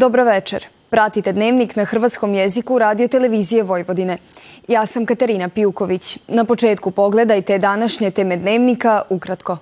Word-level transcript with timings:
Dobro 0.00 0.24
večer. 0.24 0.66
Pratite 0.90 1.32
dnevnik 1.32 1.76
na 1.76 1.84
hrvatskom 1.84 2.34
jeziku 2.34 2.78
radio 2.78 3.08
televizije 3.08 3.62
Vojvodine. 3.62 4.18
Ja 4.68 4.86
sam 4.86 5.06
Katarina 5.06 5.48
Pijuković. 5.48 6.18
Na 6.28 6.44
početku 6.44 6.90
pogledajte 6.90 7.58
današnje 7.58 8.10
teme 8.10 8.36
dnevnika 8.36 9.02
ukratko. 9.08 9.56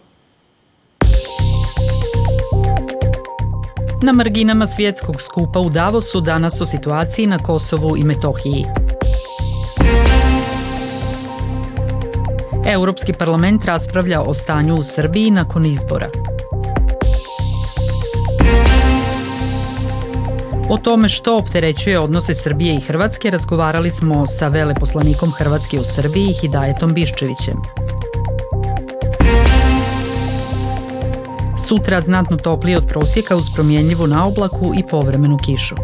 Na 4.02 4.12
marginama 4.12 4.66
svjetskog 4.66 5.22
skupa 5.22 5.60
u 5.60 5.70
Davosu 5.70 6.20
danas 6.20 6.60
u 6.60 6.66
situaciji 6.66 7.26
na 7.26 7.38
Kosovu 7.38 7.96
i 7.96 8.04
Metohiji. 8.04 8.64
Europski 12.66 13.12
parlament 13.12 13.64
raspravlja 13.64 14.20
o 14.20 14.34
stanju 14.34 14.74
u 14.74 14.82
Srbiji 14.82 15.30
nakon 15.30 15.66
izbora. 15.66 16.10
O 20.70 20.76
tome 20.76 21.08
što 21.08 21.36
opterećuje 21.36 21.98
odnose 21.98 22.34
Srbije 22.34 22.74
i 22.74 22.80
Hrvatske 22.80 23.30
razgovarali 23.30 23.90
smo 23.90 24.26
sa 24.26 24.48
veleposlanikom 24.48 25.32
Hrvatske 25.32 25.80
u 25.80 25.84
Srbiji 25.84 26.34
Hidajetom 26.40 26.94
Biščevićem. 26.94 27.56
Sutra 31.68 32.00
znatno 32.00 32.36
toplije 32.36 32.76
od 32.76 32.86
prosjeka 32.88 33.36
uz 33.36 33.44
promjenljivu 33.54 34.06
naoblaku 34.06 34.72
i 34.76 34.82
povremenu 34.90 35.36
kišu. 35.44 35.74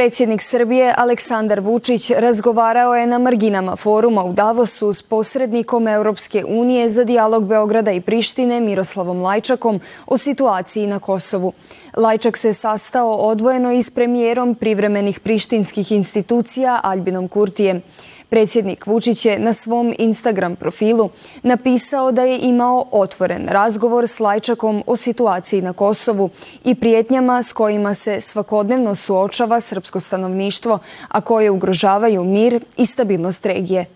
Predsjednik 0.00 0.42
Srbije 0.42 0.94
Aleksandar 0.96 1.60
Vučić 1.60 2.10
razgovarao 2.10 2.94
je 2.96 3.06
na 3.06 3.18
marginama 3.18 3.76
foruma 3.76 4.24
u 4.24 4.32
Davosu 4.32 4.92
s 4.92 5.02
posrednikom 5.02 5.88
Europske 5.88 6.44
unije 6.44 6.90
za 6.90 7.04
dijalog 7.04 7.46
Beograda 7.46 7.92
i 7.92 8.00
Prištine 8.00 8.60
Miroslavom 8.60 9.22
Lajčakom 9.22 9.80
o 10.06 10.18
situaciji 10.18 10.86
na 10.86 10.98
Kosovu. 10.98 11.52
Lajčak 11.96 12.36
se 12.36 12.52
sastao 12.52 13.14
odvojeno 13.14 13.72
i 13.72 13.82
s 13.82 13.90
premijerom 13.90 14.54
privremenih 14.54 15.20
prištinskih 15.20 15.92
institucija 15.92 16.80
Albinom 16.82 17.28
Kurtijem. 17.28 17.82
Predsjednik 18.30 18.86
Vučić 18.86 19.24
je 19.24 19.38
na 19.38 19.52
svom 19.52 19.94
Instagram 19.98 20.56
profilu 20.56 21.10
napisao 21.42 22.12
da 22.12 22.22
je 22.22 22.38
imao 22.38 22.86
otvoren 22.90 23.48
razgovor 23.48 24.08
s 24.08 24.20
Lajčakom 24.20 24.82
o 24.86 24.96
situaciji 24.96 25.62
na 25.62 25.72
Kosovu 25.72 26.30
i 26.64 26.74
prijetnjama 26.74 27.42
s 27.42 27.52
kojima 27.52 27.94
se 27.94 28.20
svakodnevno 28.20 28.94
suočava 28.94 29.60
srpsko 29.60 30.00
stanovništvo, 30.00 30.78
a 31.08 31.20
koje 31.20 31.50
ugrožavaju 31.50 32.24
mir 32.24 32.64
i 32.76 32.86
stabilnost 32.86 33.46
regije. 33.46 33.86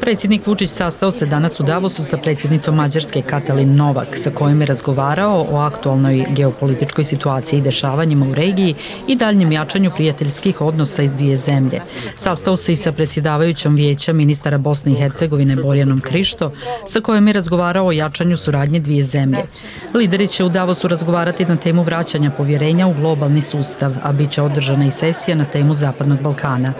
Predsjednik 0.00 0.46
Vučić 0.46 0.70
sastao 0.70 1.10
se 1.10 1.26
danas 1.26 1.60
u 1.60 1.62
Davosu 1.62 2.04
sa 2.04 2.16
predsjednicom 2.16 2.74
Mađarske 2.74 3.22
Katalin 3.22 3.76
Novak, 3.76 4.16
sa 4.16 4.30
kojim 4.30 4.60
je 4.60 4.66
razgovarao 4.66 5.46
o 5.50 5.56
aktualnoj 5.56 6.24
geopolitičkoj 6.30 7.04
situaciji 7.04 7.58
i 7.58 7.62
dešavanjima 7.62 8.26
u 8.26 8.34
regiji 8.34 8.74
i 9.06 9.16
daljnjem 9.16 9.52
jačanju 9.52 9.90
prijateljskih 9.96 10.60
odnosa 10.60 11.02
iz 11.02 11.12
dvije 11.12 11.36
zemlje. 11.36 11.80
Sastao 12.16 12.56
se 12.56 12.72
i 12.72 12.76
sa 12.76 12.92
predsjedavajućom 12.92 13.74
vijeća 13.74 14.12
ministara 14.12 14.58
Bosne 14.58 14.92
i 14.92 14.94
Hercegovine 14.94 15.56
Borjanom 15.56 16.00
Krišto, 16.00 16.52
sa 16.86 17.00
kojim 17.00 17.26
je 17.26 17.32
razgovarao 17.32 17.86
o 17.86 17.92
jačanju 17.92 18.36
suradnje 18.36 18.80
dvije 18.80 19.04
zemlje. 19.04 19.44
Lideri 19.94 20.28
će 20.28 20.44
u 20.44 20.48
Davosu 20.48 20.88
razgovarati 20.88 21.44
na 21.44 21.56
temu 21.56 21.82
vraćanja 21.82 22.30
povjerenja 22.30 22.86
u 22.86 22.94
globalni 22.94 23.42
sustav, 23.42 23.92
a 24.02 24.12
bit 24.12 24.30
će 24.30 24.42
održana 24.42 24.86
i 24.86 24.90
sesija 24.90 25.36
na 25.36 25.44
temu 25.44 25.74
Zapadnog 25.74 26.20
Balkana. 26.20 26.72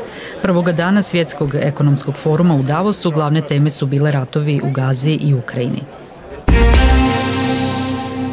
Prvoga 0.42 0.72
dana 0.72 1.02
Svjetskog 1.02 1.54
ekonomskog 1.54 2.14
foruma 2.14 2.54
u 2.54 2.62
Davosu 2.62 3.09
glavne 3.10 3.40
teme 3.42 3.70
su 3.70 3.86
bile 3.86 4.10
ratovi 4.10 4.60
u 4.64 4.70
Gazi 4.70 5.18
i 5.22 5.34
Ukrajini. 5.34 5.82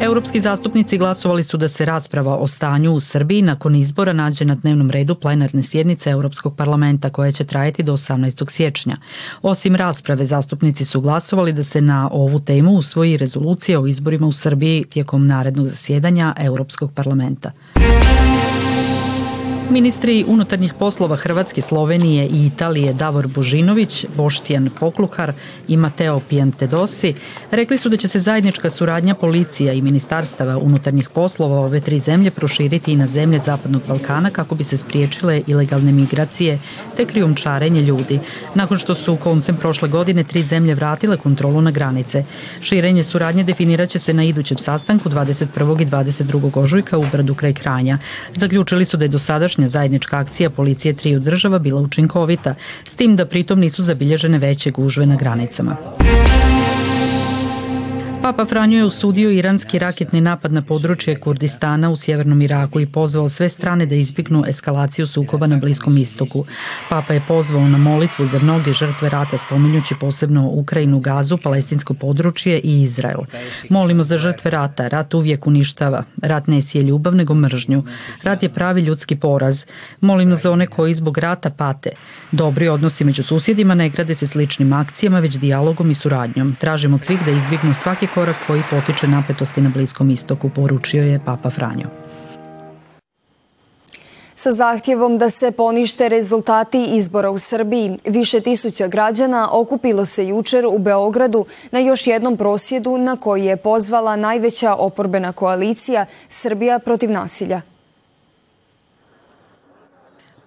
Europski 0.00 0.40
zastupnici 0.40 0.98
glasovali 0.98 1.42
su 1.42 1.56
da 1.56 1.68
se 1.68 1.84
rasprava 1.84 2.36
o 2.36 2.46
stanju 2.46 2.92
u 2.92 3.00
Srbiji 3.00 3.42
nakon 3.42 3.76
izbora 3.76 4.12
nađe 4.12 4.44
na 4.44 4.54
dnevnom 4.54 4.90
redu 4.90 5.14
plenarne 5.14 5.62
sjednice 5.62 6.10
Europskog 6.10 6.56
parlamenta 6.56 7.10
koja 7.10 7.32
će 7.32 7.44
trajati 7.44 7.82
do 7.82 7.92
18. 7.92 8.50
siječnja. 8.50 8.96
Osim 9.42 9.76
rasprave, 9.76 10.26
zastupnici 10.26 10.84
su 10.84 11.00
glasovali 11.00 11.52
da 11.52 11.62
se 11.62 11.80
na 11.80 12.08
ovu 12.12 12.40
temu 12.40 12.72
usvoji 12.72 13.16
rezolucija 13.16 13.80
o 13.80 13.86
izborima 13.86 14.26
u 14.26 14.32
Srbiji 14.32 14.84
tijekom 14.84 15.26
narednog 15.26 15.66
zasjedanja 15.66 16.34
Europskog 16.38 16.92
parlamenta. 16.92 17.50
Ministri 19.70 20.24
unutarnjih 20.28 20.74
poslova 20.74 21.16
Hrvatske, 21.16 21.62
Slovenije 21.62 22.26
i 22.26 22.46
Italije 22.46 22.92
Davor 22.92 23.26
Božinović, 23.26 24.06
Boštijan 24.16 24.70
Poklukar 24.80 25.32
i 25.68 25.76
Mateo 25.76 26.20
Piantedosi 26.28 27.14
rekli 27.50 27.78
su 27.78 27.88
da 27.88 27.96
će 27.96 28.08
se 28.08 28.18
zajednička 28.18 28.70
suradnja 28.70 29.14
policija 29.14 29.72
i 29.72 29.82
ministarstava 29.82 30.58
unutarnjih 30.58 31.08
poslova 31.08 31.60
ove 31.60 31.80
tri 31.80 31.98
zemlje 31.98 32.30
proširiti 32.30 32.92
i 32.92 32.96
na 32.96 33.06
zemlje 33.06 33.38
Zapadnog 33.38 33.82
Balkana 33.88 34.30
kako 34.30 34.54
bi 34.54 34.64
se 34.64 34.76
spriječile 34.76 35.42
ilegalne 35.46 35.92
migracije 35.92 36.58
te 36.96 37.04
krijumčarenje 37.04 37.80
ljudi. 37.80 38.20
Nakon 38.54 38.78
što 38.78 38.94
su 38.94 39.16
koncem 39.16 39.56
prošle 39.56 39.88
godine 39.88 40.24
tri 40.24 40.42
zemlje 40.42 40.74
vratile 40.74 41.16
kontrolu 41.16 41.60
na 41.60 41.70
granice. 41.70 42.24
Širenje 42.60 43.02
suradnje 43.02 43.44
definirat 43.44 43.88
će 43.88 43.98
se 43.98 44.14
na 44.14 44.24
idućem 44.24 44.58
sastanku 44.58 45.08
21. 45.08 45.82
i 45.82 45.86
22. 45.86 46.58
ožujka 46.58 46.98
u 46.98 47.06
Bradu 47.12 47.34
kraj 47.34 47.52
Kranja. 47.52 47.98
Zaključili 48.34 48.84
su 48.84 48.96
da 48.96 49.04
je 49.04 49.08
dosadašnji 49.58 49.68
zajednička 49.68 50.18
akcija 50.18 50.50
policije 50.50 50.94
triju 50.94 51.20
država 51.20 51.58
bila 51.58 51.80
učinkovita, 51.80 52.54
s 52.84 52.94
tim 52.94 53.16
da 53.16 53.26
pritom 53.26 53.60
nisu 53.60 53.82
zabilježene 53.82 54.38
veće 54.38 54.70
gužve 54.70 55.06
na 55.06 55.16
granicama. 55.16 55.76
Papa 58.22 58.44
Franjo 58.44 58.78
je 58.78 58.84
usudio 58.84 59.30
iranski 59.30 59.78
raketni 59.78 60.20
napad 60.20 60.52
na 60.52 60.62
područje 60.62 61.16
Kurdistana 61.16 61.90
u 61.90 61.96
sjevernom 61.96 62.42
Iraku 62.42 62.80
i 62.80 62.86
pozvao 62.86 63.28
sve 63.28 63.48
strane 63.48 63.86
da 63.86 63.94
izbjegnu 63.94 64.44
eskalaciju 64.48 65.06
sukoba 65.06 65.46
na 65.46 65.56
Bliskom 65.56 65.96
istoku. 65.96 66.44
Papa 66.88 67.14
je 67.14 67.22
pozvao 67.28 67.68
na 67.68 67.78
molitvu 67.78 68.26
za 68.26 68.38
mnoge 68.38 68.72
žrtve 68.72 69.08
rata 69.08 69.38
spominjući 69.38 69.94
posebno 70.00 70.48
Ukrajinu, 70.48 71.00
Gazu, 71.00 71.38
palestinsko 71.42 71.94
područje 71.94 72.60
i 72.64 72.82
Izrael. 72.82 73.20
Molimo 73.68 74.02
za 74.02 74.18
žrtve 74.18 74.50
rata. 74.50 74.88
Rat 74.88 75.14
uvijek 75.14 75.46
uništava. 75.46 76.04
Rat 76.22 76.46
ne 76.46 76.62
sije 76.62 76.82
ljubav 76.82 77.14
nego 77.14 77.34
mržnju. 77.34 77.82
Rat 78.22 78.42
je 78.42 78.48
pravi 78.48 78.80
ljudski 78.80 79.16
poraz. 79.16 79.64
Molimo 80.00 80.34
za 80.34 80.50
one 80.50 80.66
koji 80.66 80.94
zbog 80.94 81.18
rata 81.18 81.50
pate. 81.50 81.90
Dobri 82.32 82.68
odnosi 82.68 83.04
među 83.04 83.22
susjedima 83.22 83.74
ne 83.74 83.88
grade 83.88 84.14
se 84.14 84.26
sličnim 84.26 84.72
akcijama 84.72 85.18
već 85.18 85.36
dijalogom 85.36 85.90
i 85.90 85.94
suradnjom. 85.94 86.56
Tražimo 86.60 86.96
od 86.96 87.04
svih 87.04 87.24
da 87.24 87.30
izbjegnu 87.30 87.74
svaki 87.74 88.07
korak 88.14 88.36
koji 88.46 88.62
potiče 88.70 89.06
napetosti 89.08 89.60
na 89.60 89.70
Bliskom 89.74 90.10
istoku, 90.10 90.48
poručio 90.48 91.02
je 91.02 91.20
Papa 91.24 91.50
Franjo. 91.50 91.88
Sa 94.34 94.52
zahtjevom 94.52 95.18
da 95.18 95.30
se 95.30 95.50
ponište 95.50 96.08
rezultati 96.08 96.84
izbora 96.84 97.30
u 97.30 97.38
Srbiji, 97.38 97.98
više 98.04 98.40
tisuća 98.40 98.86
građana 98.86 99.48
okupilo 99.52 100.04
se 100.04 100.28
jučer 100.28 100.66
u 100.66 100.78
Beogradu 100.78 101.46
na 101.70 101.78
još 101.78 102.06
jednom 102.06 102.36
prosjedu 102.36 102.98
na 102.98 103.16
koji 103.16 103.44
je 103.44 103.56
pozvala 103.56 104.16
najveća 104.16 104.74
oporbena 104.74 105.32
koalicija 105.32 106.06
Srbija 106.28 106.78
protiv 106.78 107.10
nasilja. 107.10 107.60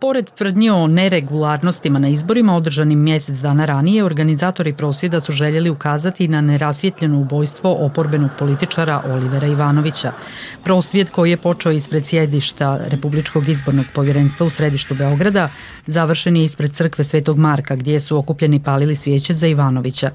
Pored 0.01 0.29
tvrdnji 0.37 0.69
o 0.69 0.87
neregularnostima 0.87 1.99
na 1.99 2.09
izborima 2.09 2.55
održanim 2.55 2.99
mjesec 2.99 3.35
dana 3.35 3.65
ranije, 3.65 4.03
organizatori 4.03 4.73
prosvjeda 4.73 5.19
su 5.19 5.31
željeli 5.31 5.69
ukazati 5.69 6.27
na 6.27 6.41
nerasvjetljeno 6.41 7.19
ubojstvo 7.19 7.85
oporbenog 7.85 8.29
političara 8.39 9.01
Olivera 9.09 9.47
Ivanovića. 9.47 10.11
Prosvjed 10.63 11.09
koji 11.09 11.29
je 11.29 11.37
počeo 11.37 11.71
ispred 11.71 12.05
sjedišta 12.05 12.79
Republičkog 12.87 13.49
izbornog 13.49 13.85
povjerenstva 13.93 14.45
u 14.45 14.49
središtu 14.49 14.95
Beograda 14.95 15.49
završen 15.85 16.37
je 16.37 16.43
ispred 16.43 16.73
crkve 16.73 17.03
Svetog 17.03 17.37
Marka 17.37 17.75
gdje 17.75 17.99
su 17.99 18.17
okupljeni 18.17 18.63
palili 18.63 18.95
svijeće 18.95 19.33
za 19.33 19.47
Ivanovića. 19.47 20.11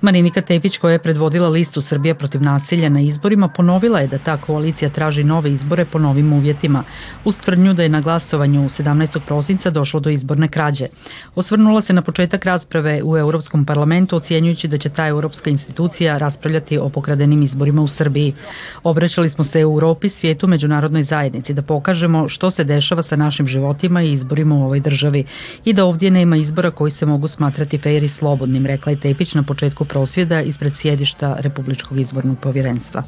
Marinika 0.00 0.40
Tepić 0.40 0.78
koja 0.78 0.92
je 0.92 0.98
predvodila 0.98 1.48
listu 1.48 1.80
Srbija 1.80 2.14
protiv 2.14 2.42
nasilja 2.42 2.88
na 2.88 3.00
izborima 3.00 3.48
ponovila 3.48 4.00
je 4.00 4.06
da 4.06 4.18
ta 4.18 4.36
koalicija 4.36 4.90
traži 4.90 5.24
nove 5.24 5.52
izbore 5.52 5.84
po 5.84 5.98
novim 5.98 6.32
uvjetima 6.32 6.84
uz 7.24 7.38
tvrdnju 7.38 7.74
da 7.74 7.82
je 7.82 7.88
na 7.88 8.00
glasovanju 8.00 8.62
17. 8.62 9.25
prosinca 9.26 9.70
došlo 9.70 10.00
do 10.00 10.10
izborne 10.10 10.48
krađe. 10.48 10.86
Osvrnula 11.34 11.82
se 11.82 11.92
na 11.92 12.02
početak 12.02 12.44
rasprave 12.44 13.00
u 13.04 13.16
Europskom 13.16 13.64
parlamentu 13.64 14.16
ocjenjujući 14.16 14.68
da 14.68 14.78
će 14.78 14.88
ta 14.88 15.06
europska 15.06 15.50
institucija 15.50 16.18
raspravljati 16.18 16.78
o 16.78 16.88
pokradenim 16.88 17.42
izborima 17.42 17.82
u 17.82 17.88
Srbiji. 17.88 18.34
Obraćali 18.82 19.28
smo 19.28 19.44
se 19.44 19.66
u 19.66 19.76
Europi, 19.76 20.08
svijetu, 20.08 20.46
međunarodnoj 20.46 21.02
zajednici 21.02 21.54
da 21.54 21.62
pokažemo 21.62 22.28
što 22.28 22.50
se 22.50 22.64
dešava 22.64 23.02
sa 23.02 23.16
našim 23.16 23.46
životima 23.46 24.02
i 24.02 24.12
izborima 24.12 24.54
u 24.54 24.64
ovoj 24.64 24.80
državi 24.80 25.24
i 25.64 25.72
da 25.72 25.84
ovdje 25.84 26.10
nema 26.10 26.36
izbora 26.36 26.70
koji 26.70 26.90
se 26.90 27.06
mogu 27.06 27.28
smatrati 27.28 27.78
fair 27.78 28.02
i 28.02 28.08
slobodnim, 28.08 28.66
rekla 28.66 28.92
je 28.92 29.00
Tepić 29.00 29.34
na 29.34 29.42
početku 29.42 29.84
prosvjeda 29.84 30.42
ispred 30.42 30.76
sjedišta 30.76 31.36
Republičkog 31.40 31.98
izbornog 31.98 32.38
povjerenstva. 32.38 33.02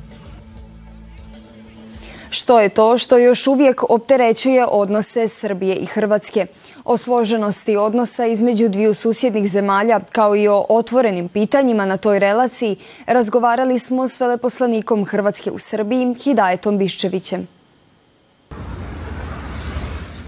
Što 2.31 2.61
je 2.61 2.69
to 2.69 2.99
što 2.99 3.19
još 3.19 3.47
uvijek 3.47 3.91
opterećuje 3.91 4.67
odnose 4.67 5.29
Srbije 5.29 5.77
i 5.77 5.87
Hrvatske? 5.87 6.47
O 6.85 6.97
složenosti 6.97 7.77
odnosa 7.77 8.27
između 8.27 8.69
dviju 8.69 8.95
susjednih 8.95 9.51
zemalja, 9.51 10.01
kao 10.13 10.37
i 10.37 10.49
o 10.49 10.67
otvorenim 10.69 11.29
pitanjima 11.29 11.87
na 11.87 11.97
toj 11.97 12.19
relaciji, 12.19 12.77
razgovarali 13.07 13.79
smo 13.79 14.09
s 14.09 14.21
veleposlanikom 14.21 15.05
Hrvatske 15.05 15.51
u 15.51 15.59
Srbiji, 15.59 16.15
Hidajetom 16.15 16.79
Biščevićem. 16.79 17.49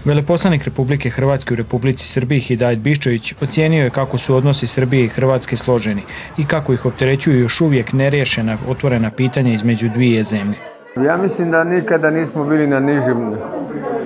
Veleposlanik 0.05 0.63
Republike 0.63 1.09
Hrvatske 1.09 1.53
u 1.53 1.57
Republici 1.57 2.07
Srbiji 2.07 2.39
Hidajet 2.39 2.79
Biščević 2.79 3.33
ocijenio 3.41 3.83
je 3.83 3.89
kako 3.89 4.17
su 4.17 4.35
odnosi 4.35 4.67
Srbije 4.67 5.05
i 5.05 5.09
Hrvatske 5.09 5.57
složeni 5.57 6.01
i 6.37 6.45
kako 6.45 6.73
ih 6.73 6.85
opterećuju 6.85 7.39
još 7.39 7.61
uvijek 7.61 7.93
neriješena 7.93 8.57
otvorena 8.67 9.11
pitanja 9.11 9.53
između 9.53 9.89
dvije 9.89 10.23
zemlje. 10.23 10.80
Ja 10.95 11.17
mislim 11.17 11.51
da 11.51 11.63
nikada 11.63 12.09
nismo 12.09 12.43
bili 12.43 12.67
na 12.67 12.79
nižim, 12.79 13.33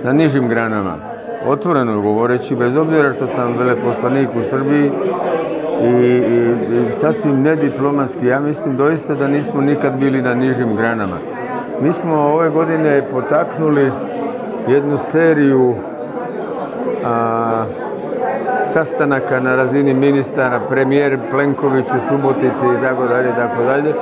na 0.03 0.13
nižim 0.13 0.47
granama. 0.49 0.97
Otvoreno 1.45 2.01
govoreći, 2.01 2.55
bez 2.55 2.75
obzira 2.75 3.13
što 3.13 3.27
sam 3.27 3.57
veleposlanik 3.57 4.29
u 4.37 4.41
Srbiji 4.41 4.91
i, 5.81 5.87
i, 5.87 6.51
i 6.75 6.99
sasvim 6.99 7.41
nediplomatski, 7.41 8.25
ja 8.25 8.39
mislim 8.39 8.77
doista 8.77 9.15
da 9.15 9.27
nismo 9.27 9.61
nikad 9.61 9.97
bili 9.99 10.21
na 10.21 10.33
nižim 10.33 10.75
granama. 10.75 11.17
Mi 11.81 11.91
smo 11.91 12.15
ove 12.15 12.49
godine 12.49 13.01
potaknuli 13.11 13.91
jednu 14.67 14.97
seriju 14.97 15.75
a, 17.05 17.65
sastanaka 18.73 19.39
na 19.39 19.55
razini 19.55 19.93
ministara, 19.93 20.59
premijer 20.69 21.19
Plenković 21.31 21.85
u 21.85 22.09
Subotici 22.09 22.65
i 22.79 22.81
tako 22.83 23.07
dalje, 23.07 23.35
tako 23.35 23.63
dalje. 23.63 23.93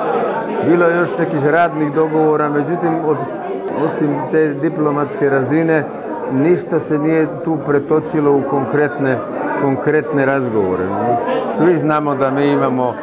Bilo 0.68 0.86
je 0.86 0.98
još 0.98 1.10
nekih 1.19 1.45
radnih 1.45 1.94
dogovora, 1.94 2.50
međutim, 2.50 2.95
od, 3.06 3.18
osim 3.86 4.15
te 4.31 4.48
diplomatske 4.48 5.30
razine, 5.30 5.83
ništa 6.31 6.80
se 6.80 6.98
nije 6.98 7.27
tu 7.44 7.57
pretočilo 7.68 8.31
u 8.31 8.42
konkretne, 8.50 9.18
konkretne 9.62 10.25
razgovore. 10.25 10.83
Svi 11.57 11.77
znamo 11.77 12.16
da 12.16 12.31
mi 12.31 12.51
imamo 12.51 12.94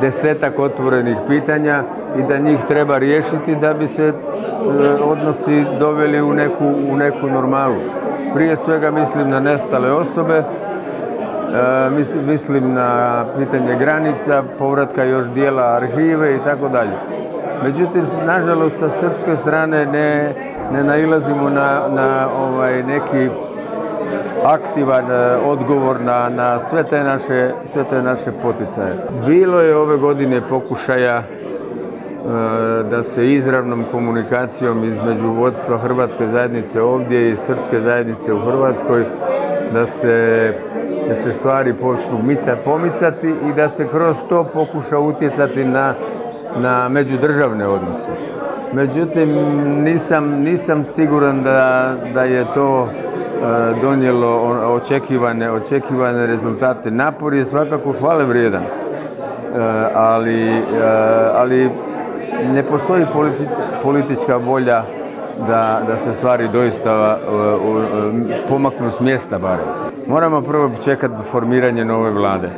desetak 0.00 0.58
otvorenih 0.58 1.16
pitanja 1.28 1.82
i 2.18 2.22
da 2.22 2.38
njih 2.38 2.58
treba 2.68 2.98
riješiti 2.98 3.56
da 3.60 3.74
bi 3.74 3.86
se 3.86 4.12
odnosi 5.04 5.64
doveli 5.78 6.22
u 6.22 6.32
neku, 6.34 6.64
u 6.90 6.96
neku 6.96 7.26
normalu. 7.26 7.76
Prije 8.34 8.56
svega 8.56 8.90
mislim 8.90 9.30
na 9.30 9.40
nestale 9.40 9.92
osobe, 9.92 10.34
e, 10.34 10.44
mislim 12.26 12.74
na 12.74 13.24
pitanje 13.38 13.76
granica, 13.78 14.42
povratka 14.58 15.04
još 15.04 15.24
dijela 15.26 15.62
arhive 15.62 16.34
i 16.34 16.38
tako 16.38 16.68
dalje. 16.68 16.92
Međutim, 17.62 18.04
nažalost, 18.26 18.78
sa 18.78 18.88
srpske 18.88 19.36
strane 19.36 19.86
ne, 19.86 20.34
ne 20.72 20.84
nailazimo 20.84 21.50
na, 21.50 21.82
na 21.88 22.28
ovaj 22.38 22.82
neki 22.82 23.28
aktivan 24.44 25.10
e, 25.10 25.36
odgovor 25.36 26.00
na, 26.00 26.28
na 26.28 26.58
sve, 26.58 26.84
te 26.84 27.04
naše, 27.04 27.52
sve 27.64 27.84
te 27.84 28.02
naše 28.02 28.30
poticaje. 28.42 28.94
Bilo 29.26 29.60
je 29.60 29.76
ove 29.76 29.96
godine 29.96 30.40
pokušaja 30.48 31.22
da 32.90 33.02
se 33.02 33.32
izravnom 33.32 33.84
komunikacijom 33.92 34.84
između 34.84 35.28
vodstva 35.28 35.78
Hrvatske 35.78 36.26
zajednice 36.26 36.82
ovdje 36.82 37.30
i 37.30 37.36
Srpske 37.36 37.80
zajednice 37.80 38.32
u 38.32 38.40
Hrvatskoj 38.40 39.04
da 39.72 39.86
se, 39.86 40.52
da 41.08 41.14
se 41.14 41.32
stvari 41.32 41.74
počnu 41.74 42.18
micati, 42.22 42.60
pomicati 42.64 43.28
i 43.28 43.52
da 43.56 43.68
se 43.68 43.88
kroz 43.88 44.16
to 44.28 44.44
pokuša 44.44 44.98
utjecati 44.98 45.64
na, 45.64 45.94
na 46.62 46.88
međudržavne 46.88 47.66
odnose. 47.66 48.10
Međutim, 48.72 49.28
nisam, 49.84 50.30
nisam 50.30 50.84
siguran 50.94 51.42
da, 51.42 51.94
da 52.14 52.22
je 52.22 52.44
to 52.54 52.88
e, 52.88 53.80
donijelo 53.82 54.28
očekivane, 54.74 55.50
očekivane 55.52 56.26
rezultate. 56.26 56.90
Napor 56.90 57.34
je 57.34 57.44
svakako 57.44 57.92
hvale 57.92 58.24
vrijedan, 58.24 58.62
e, 58.62 58.68
ali, 59.94 60.62
ali 61.34 61.70
ne 62.52 62.62
postoji 62.62 63.04
politi, 63.12 63.44
politička 63.82 64.36
volja 64.36 64.82
da, 65.46 65.80
da 65.86 65.96
se 65.96 66.12
stvari 66.12 66.48
doista 66.52 67.16
uh, 67.16 67.34
uh, 67.34 68.14
pomaknu 68.48 68.90
s 68.90 69.00
mjesta 69.00 69.38
barem. 69.38 69.66
Moramo 70.06 70.40
prvo 70.40 70.70
čekati 70.84 71.22
formiranje 71.30 71.84
nove 71.84 72.10
vlade 72.10 72.50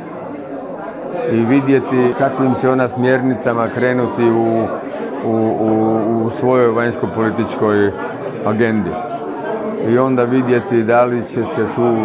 i 1.31 1.35
vidjeti 1.35 2.13
kakvim 2.17 2.55
će 2.61 2.69
ona 2.69 2.87
smjernicama 2.87 3.67
krenuti 3.75 4.23
u, 4.23 4.65
u, 5.25 5.35
u, 5.61 6.23
u 6.25 6.29
svojoj 6.29 6.71
vanjsko-političkoj 6.71 7.91
agendi. 8.45 8.89
I 9.87 9.97
onda 9.97 10.23
vidjeti 10.23 10.83
da 10.83 11.03
li 11.03 11.21
će 11.21 11.45
se 11.45 11.65
tu 11.75 11.97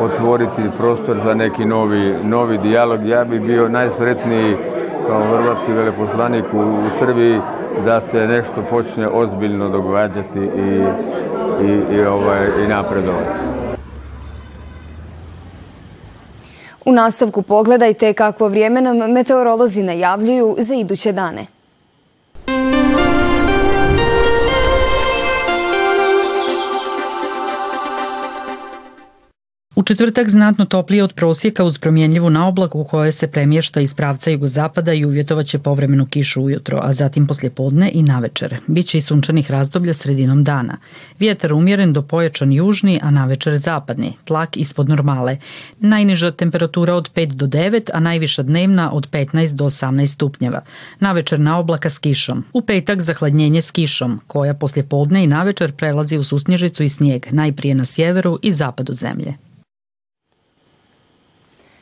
otvoriti 0.00 0.62
prostor 0.78 1.16
za 1.24 1.34
neki 1.34 1.64
novi, 1.64 2.14
novi 2.24 2.58
dijalog. 2.58 3.06
Ja 3.06 3.24
bi 3.24 3.40
bio 3.40 3.68
najsretniji 3.68 4.56
kao 5.06 5.26
hrvatski 5.26 5.72
veleposlanik 5.72 6.44
u, 6.54 6.58
u 6.58 6.90
Srbiji 6.98 7.40
da 7.84 8.00
se 8.00 8.26
nešto 8.26 8.64
počne 8.70 9.08
ozbiljno 9.08 9.68
događati 9.68 10.38
i, 10.38 10.84
i, 11.64 11.94
i, 11.96 12.04
ovaj, 12.04 12.46
i 12.64 12.68
napredovati. 12.68 13.38
U 16.84 16.92
nastavku 16.92 17.42
pogledajte 17.42 18.12
kakvo 18.12 18.48
vrijeme 18.48 18.80
nam 18.80 19.12
meteorolozi 19.12 19.82
najavljuju 19.82 20.56
za 20.58 20.74
iduće 20.74 21.12
dane. 21.12 21.46
Četvrtak 29.86 30.28
znatno 30.28 30.64
toplije 30.64 31.04
od 31.04 31.12
prosjeka 31.12 31.64
uz 31.64 31.78
promjenljivu 31.78 32.30
naoblaku 32.30 32.80
u 32.80 32.84
kojoj 32.84 33.12
se 33.12 33.26
premješta 33.26 33.80
iz 33.80 33.94
pravca 33.94 34.30
jugozapada 34.30 34.92
i 34.92 35.04
uvjetovaće 35.04 35.58
povremenu 35.58 36.06
kišu 36.06 36.42
ujutro, 36.42 36.80
a 36.82 36.92
zatim 36.92 37.26
poslijepodne 37.26 37.90
i 37.94 38.02
navečer. 38.02 38.56
Biće 38.66 38.98
i 38.98 39.00
sunčanih 39.00 39.50
razdoblja 39.50 39.94
sredinom 39.94 40.44
dana. 40.44 40.76
Vjetar 41.18 41.52
umjeren 41.52 41.92
do 41.92 42.02
pojačan 42.02 42.52
južni, 42.52 43.00
a 43.02 43.10
navečer 43.10 43.58
zapadni. 43.58 44.12
Tlak 44.24 44.56
ispod 44.56 44.88
normale. 44.88 45.36
Najniža 45.80 46.30
temperatura 46.30 46.94
od 46.94 47.10
5 47.14 47.26
do 47.26 47.46
9, 47.46 47.90
a 47.94 48.00
najviša 48.00 48.42
dnevna 48.42 48.92
od 48.92 49.10
15 49.10 49.54
do 49.54 49.64
18 49.64 50.06
stupnjeva. 50.06 50.60
Navečer 51.00 51.40
na 51.40 51.58
oblaka 51.58 51.90
s 51.90 51.98
kišom. 51.98 52.44
U 52.52 52.62
petak 52.62 53.00
zahladnjenje 53.00 53.62
s 53.62 53.70
kišom, 53.70 54.20
koja 54.26 54.54
poslijepodne 54.54 55.24
i 55.24 55.26
navečer 55.26 55.72
prelazi 55.72 56.18
u 56.18 56.24
susnježicu 56.24 56.82
i 56.82 56.88
snijeg, 56.88 57.26
najprije 57.30 57.74
na 57.74 57.84
sjeveru 57.84 58.38
i 58.42 58.52
zapadu 58.52 58.92
zemlje. 58.92 59.34